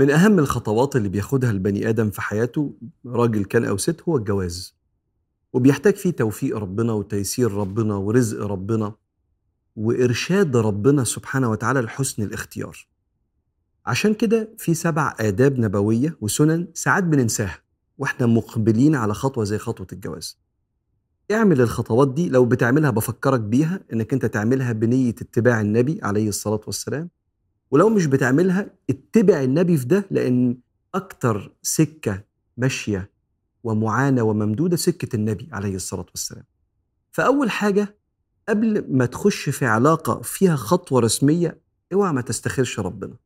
من 0.00 0.10
أهم 0.10 0.38
الخطوات 0.38 0.96
اللي 0.96 1.08
بياخدها 1.08 1.50
البني 1.50 1.88
آدم 1.88 2.10
في 2.10 2.20
حياته 2.22 2.74
راجل 3.06 3.44
كان 3.44 3.64
أو 3.64 3.76
ست 3.76 4.02
هو 4.02 4.16
الجواز. 4.16 4.74
وبيحتاج 5.52 5.94
فيه 5.94 6.10
توفيق 6.10 6.56
ربنا 6.56 6.92
وتيسير 6.92 7.52
ربنا 7.52 7.94
ورزق 7.94 8.46
ربنا 8.46 8.94
وإرشاد 9.76 10.56
ربنا 10.56 11.04
سبحانه 11.04 11.50
وتعالى 11.50 11.80
لحسن 11.80 12.22
الاختيار. 12.22 12.88
عشان 13.86 14.14
كده 14.14 14.48
في 14.58 14.74
سبع 14.74 15.14
آداب 15.20 15.58
نبوية 15.58 16.16
وسنن 16.20 16.68
ساعات 16.74 17.04
بننساها 17.04 17.58
وإحنا 17.98 18.26
مقبلين 18.26 18.94
على 18.94 19.14
خطوة 19.14 19.44
زي 19.44 19.58
خطوة 19.58 19.86
الجواز. 19.92 20.38
اعمل 21.30 21.60
الخطوات 21.60 22.14
دي 22.14 22.28
لو 22.28 22.44
بتعملها 22.44 22.90
بفكرك 22.90 23.40
بيها 23.40 23.80
إنك 23.92 24.12
أنت 24.12 24.26
تعملها 24.26 24.72
بنية 24.72 25.10
اتباع 25.10 25.60
النبي 25.60 26.00
عليه 26.02 26.28
الصلاة 26.28 26.60
والسلام. 26.66 27.10
ولو 27.70 27.88
مش 27.88 28.06
بتعملها 28.06 28.70
اتبع 28.90 29.42
النبي 29.42 29.76
في 29.76 29.84
ده 29.86 30.04
لأن 30.10 30.56
أكتر 30.94 31.52
سكة 31.62 32.24
ماشية 32.56 33.10
ومعانة 33.64 34.22
وممدودة 34.22 34.76
سكة 34.76 35.16
النبي 35.16 35.48
عليه 35.52 35.74
الصلاة 35.74 36.06
والسلام. 36.10 36.44
فأول 37.12 37.50
حاجة 37.50 37.96
قبل 38.48 38.96
ما 38.96 39.06
تخش 39.06 39.48
في 39.48 39.66
علاقة 39.66 40.20
فيها 40.22 40.56
خطوة 40.56 41.00
رسمية 41.00 41.60
اوعى 41.92 42.12
ما 42.12 42.20
تستخيرش 42.20 42.80
ربنا. 42.80 43.16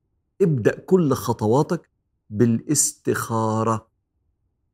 ابدأ 0.43 0.79
كل 0.79 1.13
خطواتك 1.13 1.91
بالاستخارة. 2.31 3.89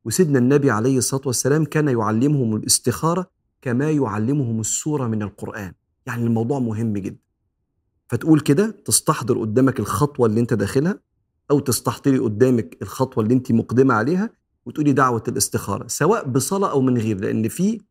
وسيدنا 0.05 0.39
النبي 0.39 0.71
عليه 0.71 0.97
الصلاة 0.97 1.21
والسلام 1.25 1.65
كان 1.65 1.87
يعلمهم 1.87 2.55
الاستخارة 2.55 3.31
كما 3.61 3.91
يعلمهم 3.91 4.59
السورة 4.59 5.07
من 5.07 5.21
القرآن. 5.21 5.73
يعني 6.05 6.23
الموضوع 6.23 6.59
مهم 6.59 6.93
جدا. 6.93 7.30
فتقول 8.11 8.39
كده 8.39 8.71
تستحضر 8.85 9.39
قدامك 9.39 9.79
الخطوة 9.79 10.27
اللي 10.27 10.39
انت 10.39 10.53
داخلها 10.53 10.99
أو 11.51 11.59
تستحضري 11.59 12.19
قدامك 12.19 12.77
الخطوة 12.81 13.23
اللي 13.23 13.33
انت 13.33 13.51
مقدمة 13.51 13.93
عليها 13.93 14.29
وتقولي 14.65 14.91
دعوة 14.93 15.23
الاستخارة 15.27 15.87
سواء 15.87 16.27
بصلاة 16.27 16.71
أو 16.71 16.81
من 16.81 16.97
غير 16.97 17.19
لأن 17.19 17.47
في 17.47 17.81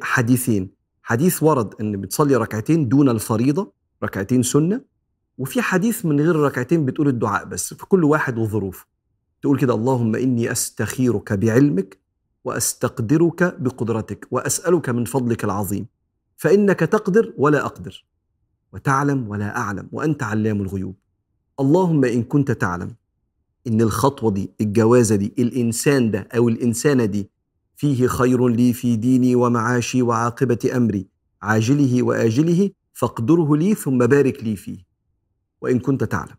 حديثين. 0.00 0.70
حديث 1.02 1.42
ورد 1.42 1.74
أن 1.80 2.00
بتصلي 2.00 2.36
ركعتين 2.36 2.88
دون 2.88 3.08
الفريضة 3.08 3.72
ركعتين 4.02 4.42
سنة 4.42 4.80
وفي 5.38 5.62
حديث 5.62 6.06
من 6.06 6.20
غير 6.20 6.36
ركعتين 6.36 6.84
بتقول 6.84 7.08
الدعاء 7.08 7.44
بس 7.44 7.74
في 7.74 7.86
كل 7.86 8.04
واحد 8.04 8.38
وظروفه. 8.38 8.86
تقول 9.42 9.58
كده 9.58 9.74
اللهم 9.74 10.16
إني 10.16 10.52
أستخيرك 10.52 11.32
بعلمك 11.32 11.98
وأستقدرك 12.44 13.60
بقدرتك 13.60 14.26
وأسألك 14.30 14.88
من 14.88 15.04
فضلك 15.04 15.44
العظيم 15.44 15.86
فإنك 16.36 16.80
تقدر 16.80 17.34
ولا 17.36 17.66
أقدر. 17.66 18.04
وتعلم 18.76 19.28
ولا 19.28 19.56
أعلم 19.56 19.88
وأنت 19.92 20.22
علام 20.22 20.60
الغيوب. 20.60 20.94
اللهم 21.60 22.04
إن 22.04 22.22
كنت 22.22 22.50
تعلم 22.50 22.94
إن 23.66 23.80
الخطوة 23.80 24.30
دي 24.30 24.50
الجوازة 24.60 25.16
دي 25.16 25.32
الإنسان 25.38 26.10
ده 26.10 26.28
أو 26.36 26.48
الإنسانة 26.48 27.04
دي 27.04 27.30
فيه 27.76 28.06
خير 28.06 28.48
لي 28.48 28.72
في 28.72 28.96
ديني 28.96 29.34
ومعاشي 29.34 30.02
وعاقبة 30.02 30.58
أمري 30.76 31.06
عاجله 31.42 32.02
وآجله 32.02 32.70
فاقدره 32.92 33.56
لي 33.56 33.74
ثم 33.74 33.98
بارك 33.98 34.44
لي 34.44 34.56
فيه. 34.56 34.78
وإن 35.60 35.78
كنت 35.78 36.04
تعلم 36.04 36.36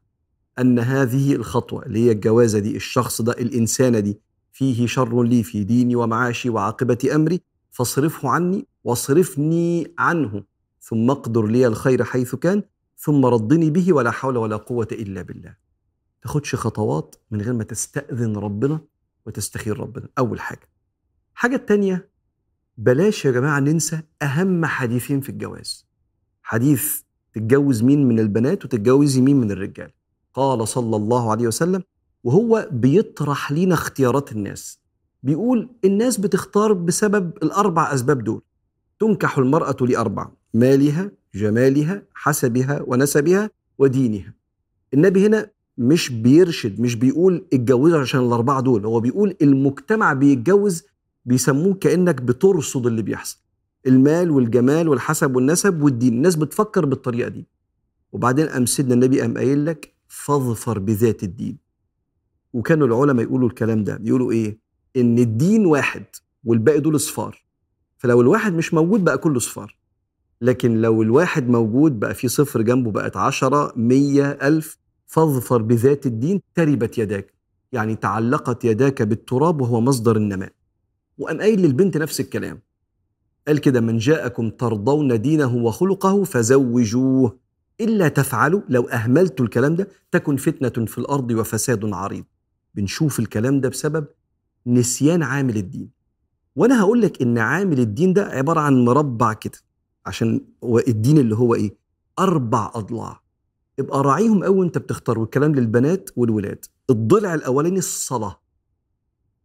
أن 0.59 0.79
هذه 0.79 1.35
الخطوة 1.35 1.85
اللي 1.85 1.99
هي 2.05 2.11
الجوازة 2.11 2.59
دي 2.59 2.75
الشخص 2.75 3.21
ده 3.21 3.31
الإنسانة 3.31 3.99
دي 3.99 4.19
فيه 4.53 4.87
شر 4.87 5.23
لي 5.23 5.43
في 5.43 5.63
ديني 5.63 5.95
ومعاشي 5.95 6.49
وعاقبة 6.49 6.97
أمري 7.15 7.41
فاصرفه 7.71 8.29
عني 8.29 8.65
واصرفني 8.83 9.93
عنه. 9.99 10.43
ثم 10.89 11.11
أقدر 11.11 11.45
لي 11.45 11.67
الخير 11.67 12.03
حيث 12.03 12.35
كان 12.35 12.63
ثم 12.97 13.25
ردني 13.25 13.69
به 13.69 13.93
ولا 13.93 14.11
حول 14.11 14.37
ولا 14.37 14.55
قوة 14.55 14.87
إلا 14.91 15.21
بالله. 15.21 15.55
تاخدش 16.21 16.55
خطوات 16.55 17.15
من 17.31 17.41
غير 17.41 17.53
ما 17.53 17.63
تستأذن 17.63 18.37
ربنا 18.37 18.79
وتستخير 19.25 19.79
ربنا. 19.79 20.07
أول 20.17 20.39
حاجة. 20.39 20.69
حاجة 21.33 21.55
التانية 21.55 22.09
بلاش 22.77 23.25
يا 23.25 23.31
جماعة 23.31 23.59
ننسى 23.59 24.01
أهم 24.21 24.65
حديثين 24.65 25.21
في 25.21 25.29
الجواز. 25.29 25.87
حديث 26.43 27.01
تتجوز 27.33 27.83
مين 27.83 28.07
من 28.07 28.19
البنات 28.19 28.65
وتتجوزي 28.65 29.21
مين 29.21 29.35
من 29.35 29.51
الرجال. 29.51 29.91
قال 30.33 30.67
صلى 30.67 30.95
الله 30.95 31.31
عليه 31.31 31.47
وسلم 31.47 31.83
وهو 32.23 32.69
بيطرح 32.71 33.51
لينا 33.51 33.73
اختيارات 33.73 34.31
الناس. 34.31 34.79
بيقول 35.23 35.69
الناس 35.85 36.17
بتختار 36.17 36.73
بسبب 36.73 37.37
الأربع 37.43 37.93
أسباب 37.93 38.23
دول. 38.23 38.41
تنكح 38.99 39.37
المرأة 39.37 39.77
لأربع. 39.81 40.36
مالها 40.53 41.11
جمالها 41.35 42.03
حسبها 42.13 42.81
ونسبها 42.87 43.49
ودينها. 43.77 44.33
النبي 44.93 45.25
هنا 45.27 45.49
مش 45.77 46.09
بيرشد 46.11 46.79
مش 46.81 46.95
بيقول 46.95 47.45
اتجوزوا 47.53 47.99
عشان 47.99 48.19
الأربعة 48.19 48.61
دول 48.61 48.85
هو 48.85 48.99
بيقول 48.99 49.35
المجتمع 49.41 50.13
بيتجوز 50.13 50.83
بيسموه 51.25 51.73
كأنك 51.73 52.21
بترصد 52.21 52.87
اللي 52.87 53.01
بيحصل. 53.01 53.37
المال 53.87 54.31
والجمال 54.31 54.87
والحسب 54.89 55.35
والنسب 55.35 55.81
والدين 55.81 56.13
الناس 56.13 56.35
بتفكر 56.35 56.85
بالطريقة 56.85 57.29
دي. 57.29 57.47
وبعدين 58.11 58.47
قام 58.47 58.65
سيدنا 58.65 58.93
النبي 58.93 59.21
قام 59.21 59.37
قايل 59.37 59.65
لك 59.65 59.93
فاظفر 60.07 60.79
بذات 60.79 61.23
الدين. 61.23 61.57
وكانوا 62.53 62.87
العلماء 62.87 63.25
يقولوا 63.25 63.49
الكلام 63.49 63.83
ده 63.83 63.99
يقولوا 64.03 64.31
إيه؟ 64.31 64.57
إن 64.97 65.19
الدين 65.19 65.65
واحد 65.65 66.03
والباقي 66.43 66.79
دول 66.79 66.99
صفار. 66.99 67.43
فلو 67.97 68.21
الواحد 68.21 68.53
مش 68.53 68.73
موجود 68.73 69.03
بقى 69.03 69.17
كله 69.17 69.39
صفار. 69.39 69.76
لكن 70.41 70.81
لو 70.81 71.01
الواحد 71.01 71.49
موجود 71.49 71.99
بقى 71.99 72.13
في 72.13 72.27
صفر 72.27 72.61
جنبه 72.61 72.91
بقت 72.91 73.17
عشرة 73.17 73.73
مية 73.75 74.31
ألف 74.31 74.77
فاظفر 75.05 75.61
بذات 75.61 76.05
الدين 76.05 76.41
تربت 76.55 76.97
يداك. 76.97 77.33
يعني 77.71 77.95
تعلقت 77.95 78.65
يداك 78.65 79.01
بالتراب 79.01 79.61
وهو 79.61 79.81
مصدر 79.81 80.15
النماء. 80.15 80.51
وقام 81.17 81.39
قايل 81.41 81.61
للبنت 81.61 81.97
نفس 81.97 82.19
الكلام. 82.19 82.61
قال 83.47 83.57
كده 83.57 83.81
من 83.81 83.97
جاءكم 83.97 84.49
ترضون 84.49 85.21
دينه 85.21 85.55
وخلقه 85.55 86.23
فزوجوه. 86.23 87.37
إلا 87.81 88.07
تفعلوا 88.07 88.61
لو 88.69 88.83
أهملتوا 88.83 89.45
الكلام 89.45 89.75
ده 89.75 89.87
تكن 90.11 90.37
فتنة 90.37 90.85
في 90.85 90.97
الأرض 90.97 91.31
وفساد 91.31 91.93
عريض. 91.93 92.23
بنشوف 92.75 93.19
الكلام 93.19 93.61
ده 93.61 93.69
بسبب 93.69 94.07
نسيان 94.67 95.23
عامل 95.23 95.57
الدين. 95.57 95.89
وأنا 96.55 96.81
هقول 96.81 97.01
لك 97.01 97.21
إن 97.21 97.37
عامل 97.37 97.79
الدين 97.79 98.13
ده 98.13 98.25
عبارة 98.25 98.59
عن 98.59 98.85
مربع 98.85 99.33
كده 99.33 99.57
عشان 100.07 100.41
الدين 100.87 101.17
اللي 101.17 101.35
هو 101.35 101.55
إيه؟ 101.55 101.77
أربع 102.19 102.71
أضلاع. 102.75 103.21
ابقى 103.79 104.01
راعيهم 104.03 104.43
قوي 104.43 104.59
وأنت 104.59 104.77
بتختار 104.77 105.19
والكلام 105.19 105.55
للبنات 105.55 106.09
والولاد. 106.15 106.65
الضلع 106.89 107.33
الأولاني 107.33 107.79
الصلاة. 107.79 108.41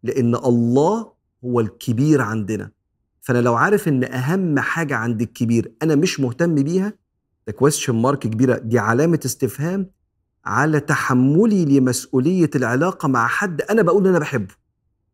لأن 0.02 0.34
الله 0.34 1.12
هو 1.44 1.60
الكبير 1.60 2.20
عندنا. 2.20 2.70
فأنا 3.20 3.38
لو 3.38 3.54
عارف 3.54 3.88
إن 3.88 4.04
أهم 4.04 4.58
حاجة 4.58 4.96
عند 4.96 5.22
الكبير 5.22 5.72
أنا 5.82 5.94
مش 5.94 6.20
مهتم 6.20 6.54
بيها 6.54 6.92
ده 7.46 7.52
كويستشن 7.52 7.94
مارك 7.94 8.18
كبيرة. 8.18 8.58
دي 8.58 8.78
علامة 8.78 9.20
استفهام 9.24 9.90
على 10.44 10.80
تحملي 10.80 11.64
لمسؤولية 11.64 12.50
العلاقة 12.54 13.08
مع 13.08 13.26
حد 13.26 13.62
أنا 13.62 13.82
بقول 13.82 14.06
أنا 14.06 14.18
بحبه. 14.18 14.54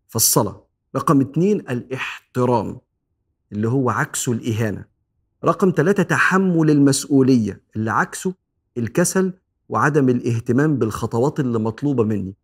فالصلاة. 0.08 0.64
رقم 0.96 1.20
اتنين 1.20 1.60
الاحترام 1.60 2.80
اللي 3.52 3.68
هو 3.68 3.90
عكسه 3.90 4.32
الإهانة. 4.32 4.97
رقم 5.44 5.72
ثلاثة 5.76 6.02
تحمل 6.02 6.70
المسؤولية 6.70 7.60
اللي 7.76 7.90
عكسه 7.90 8.34
الكسل 8.78 9.32
وعدم 9.68 10.08
الاهتمام 10.08 10.76
بالخطوات 10.76 11.40
اللي 11.40 11.58
مطلوبة 11.58 12.04
مني. 12.04 12.34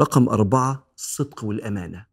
رقم 0.00 0.28
أربعة 0.28 0.86
الصدق 0.96 1.44
والأمانة. 1.44 2.06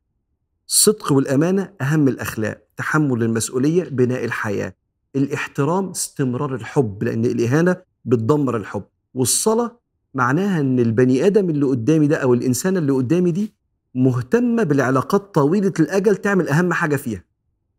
الصدق 0.67 1.11
والأمانة 1.11 1.73
أهم 1.81 2.07
الأخلاق 2.07 2.61
تحمل 2.77 3.23
المسؤولية 3.23 3.83
بناء 3.83 4.25
الحياة. 4.25 4.73
الاحترام 5.15 5.89
استمرار 5.89 6.55
الحب 6.55 7.03
لأن 7.03 7.25
الإهانة 7.25 7.75
بتدمر 8.05 8.57
الحب. 8.57 8.83
والصلاة 9.13 9.79
معناها 10.13 10.59
أن 10.59 10.79
البني 10.79 11.25
آدم 11.27 11.49
اللي 11.49 11.65
قدامي 11.65 12.07
ده 12.07 12.15
أو 12.17 12.33
الإنسان 12.33 12.77
اللي 12.77 12.91
قدامي 12.91 13.31
دي 13.31 13.53
مهتمة 13.95 14.63
بالعلاقات 14.63 15.35
طويلة 15.35 15.73
الأجل 15.79 16.15
تعمل 16.15 16.49
أهم 16.49 16.73
حاجة 16.73 16.95
فيها. 16.95 17.23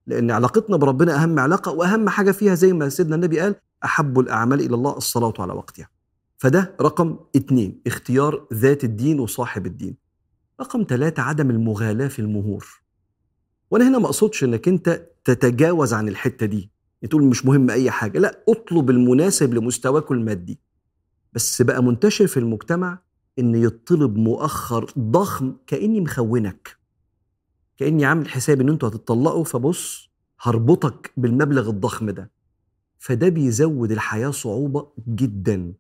لأن 0.09 0.31
علاقتنا 0.31 0.77
بربنا 0.77 1.23
أهم 1.23 1.39
علاقة 1.39 1.73
وأهم 1.73 2.09
حاجة 2.09 2.31
فيها 2.31 2.55
زي 2.55 2.73
ما 2.73 2.89
سيدنا 2.89 3.15
النبي 3.17 3.41
قال 3.41 3.55
أحب 3.85 4.19
الأعمال 4.19 4.61
إلى 4.61 4.75
الله 4.75 4.97
الصلاة 4.97 5.35
على 5.39 5.53
وقتها. 5.53 5.89
فده 6.39 6.75
رقم 6.81 7.17
اتنين 7.37 7.81
اختيار 7.87 8.47
ذات 8.55 8.85
الدين 8.85 9.21
وصاحب 9.21 9.67
الدين. 9.67 9.97
رقم 10.61 10.85
ثلاثة 10.89 11.23
عدم 11.23 11.51
المغالاة 11.51 12.09
في 12.09 12.19
المهور. 12.19 12.67
وأنا 13.71 13.89
هنا 13.89 13.99
ما 13.99 14.07
أقصدش 14.07 14.45
إنك 14.45 14.69
أنت 14.69 15.07
تتجاوز 15.25 15.95
عن 15.95 16.09
الحتة 16.09 16.47
دي. 16.47 16.71
تقول 17.11 17.23
مش 17.25 17.47
مهم 17.47 17.71
أي 17.71 17.91
حاجة. 17.91 18.19
لا 18.19 18.45
اطلب 18.49 18.91
المناسب 18.91 19.55
لمستواك 19.55 20.11
المادي. 20.13 20.59
بس 21.33 21.63
بقى 21.63 21.83
منتشر 21.83 22.27
في 22.27 22.37
المجتمع 22.37 22.99
إن 23.39 23.55
يطلب 23.55 24.17
مؤخر 24.17 24.91
ضخم 24.99 25.55
كأني 25.67 26.01
مخونك. 26.01 26.78
كأني 27.79 28.05
عامل 28.05 28.29
حساب 28.29 28.61
إن 28.61 28.69
أنتوا 28.69 28.89
هتطلقوا 28.89 29.45
فبص 29.45 30.11
هربطك 30.41 31.13
بالمبلغ 31.17 31.69
الضخم 31.71 32.11
ده. 32.11 32.31
فده 32.99 33.29
بيزود 33.29 33.93
الحياة 33.93 34.31
صعوبة 34.31 34.87
جدا 35.09 35.73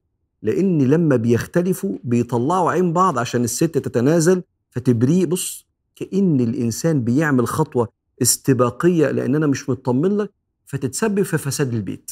لأن 0.42 0.82
لما 0.82 1.16
بيختلفوا 1.16 1.98
بيطلعوا 2.04 2.70
عين 2.70 2.92
بعض 2.92 3.18
عشان 3.18 3.44
الست 3.44 3.64
تتنازل. 3.78 4.42
فتبريه 4.70 5.26
بص 5.26 5.66
كأن 5.96 6.40
الإنسان 6.40 7.04
بيعمل 7.04 7.46
خطوة 7.46 7.88
استباقية 8.22 9.10
لأن 9.10 9.34
أنا 9.34 9.46
مش 9.46 9.68
مطمن 9.70 10.16
لك 10.16 10.30
فتتسبب 10.66 11.22
في 11.22 11.38
فساد 11.38 11.74
البيت. 11.74 12.10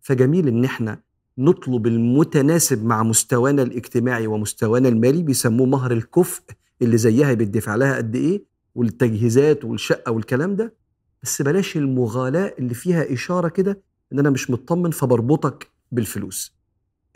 فجميل 0.00 0.48
إن 0.48 0.64
إحنا 0.64 0.98
نطلب 1.38 1.86
المتناسب 1.86 2.84
مع 2.84 3.02
مستوانا 3.02 3.62
الاجتماعي 3.62 4.26
ومستوانا 4.26 4.88
المالي 4.88 5.22
بيسموه 5.22 5.66
مهر 5.66 5.92
الكفء 5.92 6.42
اللي 6.82 6.96
زيها 6.98 7.34
بيدفع 7.34 7.74
لها 7.74 7.96
قد 7.96 8.16
إيه؟ 8.16 8.49
والتجهيزات 8.74 9.64
والشقة 9.64 10.12
والكلام 10.12 10.56
ده 10.56 10.74
بس 11.22 11.42
بلاش 11.42 11.76
المغالاة 11.76 12.54
اللي 12.58 12.74
فيها 12.74 13.12
إشارة 13.12 13.48
كده 13.48 13.82
إن 14.12 14.18
أنا 14.18 14.30
مش 14.30 14.50
مطمن 14.50 14.90
فبربطك 14.90 15.70
بالفلوس. 15.92 16.54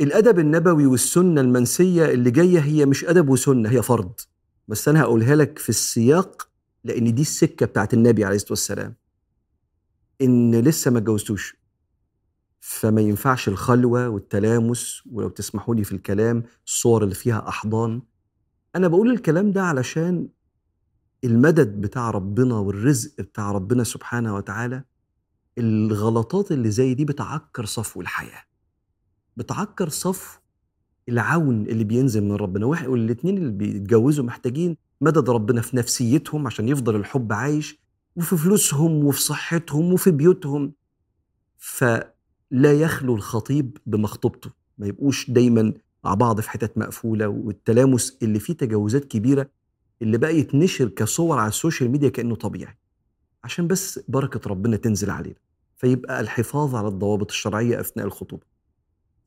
الأدب 0.00 0.38
النبوي 0.38 0.86
والسنة 0.86 1.40
المنسية 1.40 2.04
اللي 2.10 2.30
جاية 2.30 2.58
هي 2.60 2.86
مش 2.86 3.04
أدب 3.04 3.28
وسنة 3.28 3.68
هي 3.70 3.82
فرض. 3.82 4.12
بس 4.68 4.88
أنا 4.88 5.00
هقولها 5.02 5.36
لك 5.36 5.58
في 5.58 5.68
السياق 5.68 6.48
لأن 6.84 7.14
دي 7.14 7.22
السكة 7.22 7.66
بتاعت 7.66 7.94
النبي 7.94 8.24
عليه 8.24 8.36
الصلاة 8.36 8.50
والسلام. 8.52 8.94
إن 10.22 10.54
لسه 10.60 10.90
ما 10.90 10.98
اتجوزتوش 10.98 11.56
فما 12.60 13.00
ينفعش 13.00 13.48
الخلوة 13.48 14.08
والتلامس 14.08 15.02
ولو 15.12 15.28
تسمحوا 15.28 15.74
لي 15.74 15.84
في 15.84 15.92
الكلام 15.92 16.42
الصور 16.66 17.04
اللي 17.04 17.14
فيها 17.14 17.48
أحضان. 17.48 18.02
أنا 18.76 18.88
بقول 18.88 19.10
الكلام 19.10 19.52
ده 19.52 19.62
علشان 19.62 20.28
المدد 21.24 21.80
بتاع 21.80 22.10
ربنا 22.10 22.54
والرزق 22.58 23.20
بتاع 23.20 23.52
ربنا 23.52 23.84
سبحانه 23.84 24.34
وتعالى 24.34 24.84
الغلطات 25.58 26.52
اللي 26.52 26.70
زي 26.70 26.94
دي 26.94 27.04
بتعكر 27.04 27.64
صفو 27.64 28.00
الحياة. 28.00 28.42
بتعكر 29.36 29.88
صفو 29.88 30.38
العون 31.08 31.62
اللي 31.62 31.84
بينزل 31.84 32.24
من 32.24 32.32
ربنا. 32.32 32.66
والاثنين 32.66 33.38
اللي 33.38 33.50
بيتجوزوا 33.52 34.24
محتاجين 34.24 34.76
مدد 35.00 35.30
ربنا 35.30 35.60
في 35.60 35.76
نفسيتهم 35.76 36.46
عشان 36.46 36.68
يفضل 36.68 36.96
الحب 36.96 37.32
عايش 37.32 37.78
وفي 38.16 38.36
فلوسهم 38.36 39.04
وفي 39.04 39.20
صحتهم 39.22 39.92
وفي 39.92 40.10
بيوتهم. 40.10 40.72
فلا 41.58 42.72
يخلو 42.72 43.14
الخطيب 43.14 43.78
بمخطوبته. 43.86 44.50
ما 44.78 44.86
يبقوش 44.86 45.30
دايما 45.30 45.72
مع 46.04 46.14
بعض 46.14 46.40
في 46.40 46.50
حتت 46.50 46.78
مقفولة 46.78 47.28
والتلامس 47.28 48.18
اللي 48.22 48.38
فيه 48.38 48.52
تجاوزات 48.52 49.04
كبيرة 49.04 49.48
اللي 50.02 50.18
بقى 50.18 50.36
يتنشر 50.38 50.88
كصور 50.88 51.38
على 51.38 51.48
السوشيال 51.48 51.90
ميديا 51.90 52.08
كأنه 52.08 52.34
طبيعي. 52.34 52.76
عشان 53.44 53.66
بس 53.66 54.00
بركة 54.08 54.50
ربنا 54.50 54.76
تنزل 54.76 55.10
علينا 55.10 55.36
فيبقى 55.76 56.20
الحفاظ 56.20 56.74
على 56.74 56.88
الضوابط 56.88 57.30
الشرعية 57.30 57.80
أثناء 57.80 58.06
الخطوبة. 58.06 58.42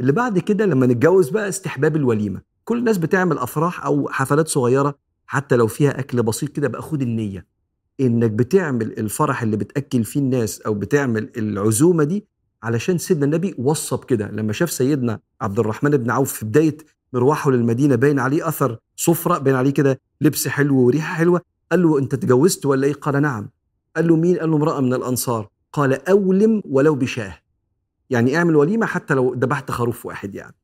اللي 0.01 0.11
بعد 0.11 0.39
كده 0.39 0.65
لما 0.65 0.85
نتجوز 0.85 1.29
بقى 1.29 1.49
استحباب 1.49 1.95
الوليمة. 1.95 2.41
كل 2.63 2.77
الناس 2.77 2.97
بتعمل 2.97 3.37
أفراح 3.37 3.85
أو 3.85 4.09
حفلات 4.09 4.47
صغيرة 4.47 4.95
حتى 5.25 5.55
لو 5.55 5.67
فيها 5.67 5.99
أكل 5.99 6.23
بسيط 6.23 6.49
كده 6.49 6.67
بقى 6.67 6.81
خد 6.81 7.01
النية. 7.01 7.45
إنك 7.99 8.31
بتعمل 8.31 8.99
الفرح 8.99 9.41
اللي 9.43 9.57
بتأكل 9.57 10.03
فيه 10.03 10.19
الناس 10.19 10.61
أو 10.61 10.73
بتعمل 10.73 11.31
العزومة 11.37 12.03
دي 12.03 12.25
علشان 12.63 12.97
سيدنا 12.97 13.25
النبي 13.25 13.55
وصى 13.57 13.95
بكده 13.95 14.27
لما 14.31 14.53
شاف 14.53 14.71
سيدنا 14.71 15.19
عبد 15.41 15.59
الرحمن 15.59 15.89
بن 15.97 16.11
عوف 16.11 16.33
في 16.33 16.45
بداية 16.45 16.77
مروحه 17.13 17.51
للمدينة 17.51 17.95
باين 17.95 18.19
عليه 18.19 18.47
أثر 18.47 18.79
صفرة 18.95 19.37
باين 19.37 19.55
عليه 19.55 19.71
كده 19.71 19.99
لبس 20.21 20.47
حلو 20.47 20.77
وريحة 20.77 21.15
حلوة. 21.15 21.41
قال 21.71 21.83
له 21.83 21.99
أنت 21.99 22.13
اتجوزت 22.13 22.65
ولا 22.65 22.87
إيه؟ 22.87 22.93
قال 22.93 23.21
نعم. 23.21 23.49
قال 23.95 24.07
له 24.07 24.15
مين؟ 24.15 24.37
قال 24.37 24.49
له 24.51 24.55
امرأة 24.57 24.81
من 24.81 24.93
الأنصار. 24.93 25.49
قال 25.73 26.09
أولم 26.09 26.61
ولو 26.65 26.95
بشاه. 26.95 27.37
يعني 28.09 28.37
اعمل 28.37 28.55
وليمة 28.55 28.85
حتى 28.85 29.13
لو 29.13 29.33
ذبحت 29.33 29.71
خروف 29.71 30.05
واحد 30.05 30.35
يعني. 30.35 30.55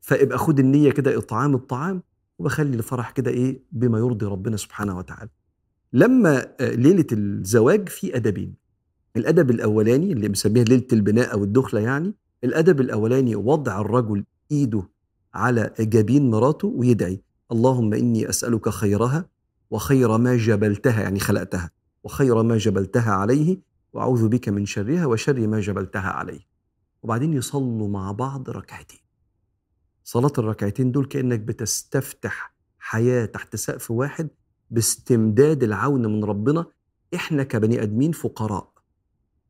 فابقى 0.00 0.38
خد 0.38 0.58
النية 0.58 0.90
كده 0.90 1.18
إطعام 1.18 1.54
الطعام 1.54 2.02
وبخلي 2.38 2.76
الفرح 2.76 3.10
كده 3.10 3.30
إيه؟ 3.30 3.62
بما 3.72 3.98
يرضي 3.98 4.26
ربنا 4.26 4.56
سبحانه 4.56 4.98
وتعالى. 4.98 5.30
لما 5.92 6.46
ليلة 6.60 7.06
الزواج 7.12 7.88
في 7.88 8.16
أدبين. 8.16 8.54
الأدب 9.16 9.50
الأولاني 9.50 10.12
اللي 10.12 10.28
بنسميها 10.28 10.64
ليلة 10.64 10.86
البناء 10.92 11.32
أو 11.32 11.44
الدخلة 11.44 11.80
يعني 11.80 12.14
الأدب 12.44 12.80
الأولاني 12.80 13.36
وضع 13.36 13.80
الرجل 13.80 14.24
إيده 14.52 14.82
على 15.34 15.70
جبين 15.80 16.30
مراته 16.30 16.68
ويدعي 16.68 17.22
اللهم 17.52 17.94
إني 17.94 18.28
أسألك 18.28 18.68
خيرها 18.68 19.28
وخير 19.70 20.18
ما 20.18 20.36
جبلتها 20.36 21.02
يعني 21.02 21.20
خلقتها 21.20 21.70
وخير 22.04 22.42
ما 22.42 22.56
جبلتها 22.58 23.12
عليه 23.12 23.60
وأعوذ 23.92 24.28
بك 24.28 24.48
من 24.48 24.66
شرها 24.66 25.06
وشر 25.06 25.46
ما 25.46 25.60
جبلتها 25.60 26.10
عليه. 26.10 26.40
وبعدين 27.02 27.32
يصلوا 27.32 27.88
مع 27.88 28.12
بعض 28.12 28.50
ركعتين. 28.50 28.98
صلاة 30.04 30.32
الركعتين 30.38 30.92
دول 30.92 31.06
كأنك 31.06 31.40
بتستفتح 31.40 32.54
حياة 32.78 33.24
تحت 33.24 33.56
سقف 33.56 33.90
واحد 33.90 34.28
باستمداد 34.70 35.62
العون 35.62 36.06
من 36.06 36.24
ربنا. 36.24 36.66
إحنا 37.14 37.42
كبني 37.42 37.82
أدمين 37.82 38.12
فقراء 38.12 38.72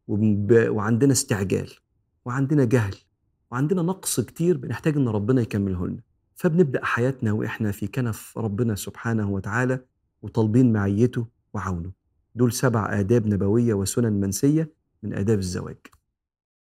وعندنا 0.09 1.13
استعجال 1.13 1.71
وعندنا 2.25 2.65
جهل 2.65 2.97
وعندنا 3.53 3.83
نقص 3.83 4.21
كتير 4.21 4.57
بنحتاج 4.57 4.97
إن 4.97 5.09
ربنا 5.09 5.43
يكمله 5.43 5.87
لنا 5.87 6.01
فبنبدأ 6.35 6.85
حياتنا 6.85 7.33
وإحنا 7.33 7.73
في 7.73 7.87
كنف 7.87 8.39
ربنا 8.39 8.75
سبحانه 8.75 9.31
وتعالى 9.31 9.85
وطالبين 10.23 10.73
معيته 10.73 11.27
وعونه. 11.55 11.93
دول 12.35 12.53
سبع 12.53 13.01
آداب 13.01 13.27
نبوية 13.27 13.75
وسنن 13.75 14.13
منسية 14.13 14.73
من 15.03 15.15
آداب 15.15 15.39
الزواج. 15.39 15.77